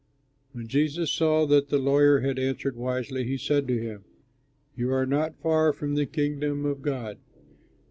'"When 0.53 0.67
Jesus 0.67 1.11
saw 1.11 1.45
that 1.45 1.69
the 1.69 1.77
lawyer 1.77 2.21
had 2.21 2.39
answered 2.39 2.75
wisely, 2.75 3.23
he 3.23 3.37
said 3.37 3.67
to 3.67 3.79
him, 3.79 4.03
"You 4.75 4.91
are 4.91 5.05
not 5.05 5.37
far 5.39 5.71
from 5.71 5.93
the 5.93 6.07
Kingdom 6.07 6.65
of 6.65 6.81
God." 6.81 7.19